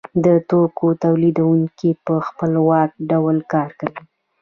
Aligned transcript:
د 0.25 0.27
توکو 0.49 0.87
تولیدونکی 1.03 1.91
په 2.05 2.13
خپلواک 2.27 2.89
ډول 3.09 3.37
کار 3.51 3.69
کوي 3.79 4.01